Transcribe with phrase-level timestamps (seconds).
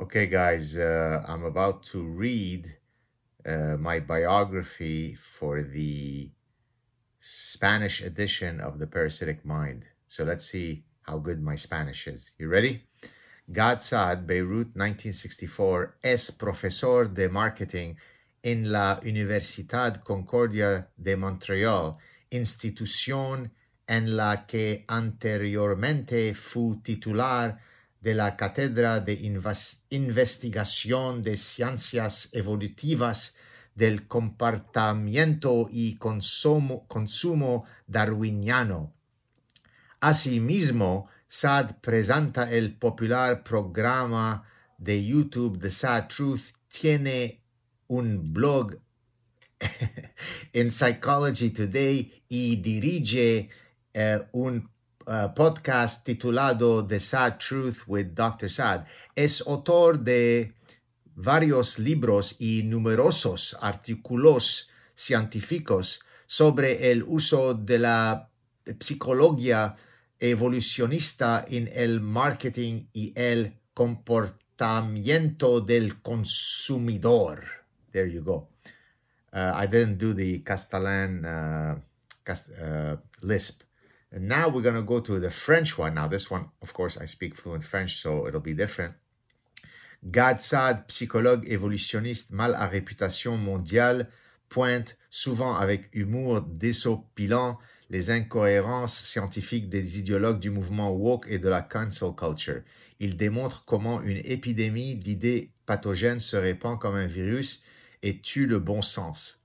[0.00, 2.72] Okay, guys, uh, I'm about to read
[3.44, 6.30] uh, my biography for the
[7.20, 9.82] Spanish edition of The Parasitic Mind.
[10.06, 12.30] So let's see how good my Spanish is.
[12.38, 12.84] You ready?
[13.52, 17.96] Gad Saad, Beirut, 1964, es profesor de marketing
[18.44, 21.96] en la Universidad Concordia de Montreal,
[22.30, 23.50] institución
[23.88, 27.58] en la que anteriormente fue titular
[28.00, 29.14] de la Cátedra de
[29.90, 33.34] Investigación de Ciencias Evolutivas
[33.74, 38.92] del Comportamiento y Consumo, Darwiniano.
[40.00, 44.44] Asimismo, SAD presenta el popular programa
[44.78, 47.40] de YouTube The Sad Truth, tiene
[47.88, 48.78] un blog
[50.52, 53.48] en Psychology Today y dirige
[53.94, 54.70] uh, un
[55.08, 58.50] uh, podcast titulado The Sad Truth with Dr.
[58.50, 58.84] Sad.
[59.14, 60.54] Es autor de
[61.14, 68.28] varios libros y numerosos artículos científicos sobre el uso de la
[68.78, 69.76] psicología
[70.20, 77.44] evolucionista en el marketing y el comportamiento del consumidor.
[77.92, 78.48] There you go.
[79.32, 81.22] Uh, I didn't do the Castellan
[82.24, 83.67] Cast uh, Lisp.
[84.10, 85.94] And now we're going to go to the French one.
[85.94, 88.94] Now, this one, of course, I speak fluent French, so it'll be different.
[90.10, 94.08] Gad Saad, psychologue évolutionniste mal à réputation mondiale,
[94.48, 97.58] pointe souvent avec humour désopilant
[97.90, 102.62] les incohérences scientifiques des idéologues du mouvement woke et de la cancel culture.
[103.00, 107.62] Il démontre comment une épidémie d'idées pathogènes se répand comme un virus
[108.02, 109.40] et tue le bon sens.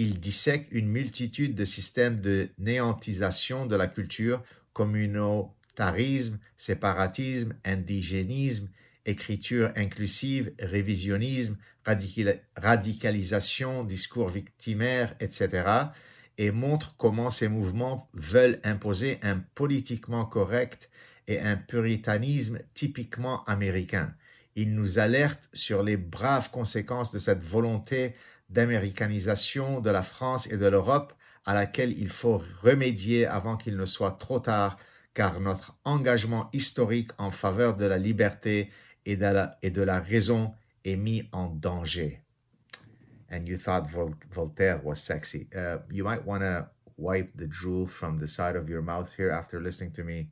[0.00, 8.68] Il dissèque une multitude de systèmes de néantisation de la culture, communautarisme, séparatisme, indigénisme,
[9.06, 11.56] écriture inclusive, révisionnisme,
[12.56, 15.64] radicalisation, discours victimaire, etc.,
[16.40, 20.88] et montre comment ces mouvements veulent imposer un politiquement correct
[21.26, 24.14] et un puritanisme typiquement américain.
[24.54, 28.14] Il nous alerte sur les braves conséquences de cette volonté
[28.48, 31.12] d'américanisation de la France et de l'Europe
[31.44, 34.78] à laquelle il faut remédier avant qu'il ne soit trop tard,
[35.14, 38.70] car notre engagement historique en faveur de la liberté
[39.06, 40.54] et de la, raison
[40.84, 42.22] est mis en danger.
[43.30, 45.48] And you thought Vol Voltaire was sexy.
[45.54, 49.30] Uh, you might want to wipe the drool from the side of your mouth here
[49.30, 50.28] after listening to me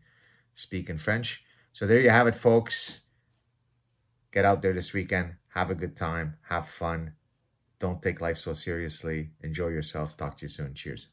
[0.55, 1.45] speak in French.
[1.73, 3.01] So there you have it, folks.
[4.33, 5.37] Get out there this weekend.
[5.55, 6.37] Have a good time.
[6.49, 7.13] Have fun.
[7.79, 9.31] Don't take life so seriously.
[9.43, 10.15] Enjoy yourselves.
[10.15, 10.75] Talk to you soon.
[10.75, 11.09] Cheers.